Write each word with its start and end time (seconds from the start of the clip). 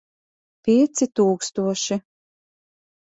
Pieci 0.67 1.07
tūkstoši. 1.21 2.01